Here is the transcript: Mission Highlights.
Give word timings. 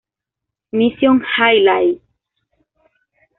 Mission 0.71 1.21
Highlights. 1.37 2.01